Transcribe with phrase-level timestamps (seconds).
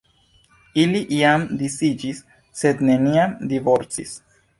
[0.83, 2.21] Ili iam disiĝis,
[2.63, 4.15] sed neniam divorcis.